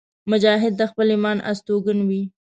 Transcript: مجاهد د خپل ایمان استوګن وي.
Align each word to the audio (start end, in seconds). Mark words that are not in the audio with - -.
مجاهد 0.31 0.73
د 0.77 0.81
خپل 0.91 1.07
ایمان 1.13 1.37
استوګن 1.51 1.99
وي. 2.09 2.23